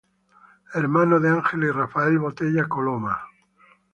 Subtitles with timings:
[0.73, 3.21] Hermano de Ángela y Rafael Botella Coloma.